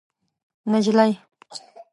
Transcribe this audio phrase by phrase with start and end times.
[0.71, 1.09] نجلۍ